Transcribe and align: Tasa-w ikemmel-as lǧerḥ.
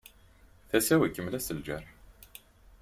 Tasa-w 0.69 1.01
ikemmel-as 1.07 1.47
lǧerḥ. 1.57 1.85